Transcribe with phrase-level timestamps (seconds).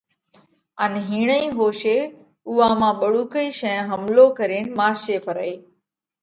[0.83, 1.97] ان ھيڻئِي ھوشي
[2.47, 5.53] اُوئا مانھ ٻۯُوڪئِي شين حملو ڪرينَ مارشي پرئِي